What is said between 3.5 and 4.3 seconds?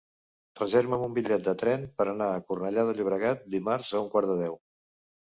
dimarts a un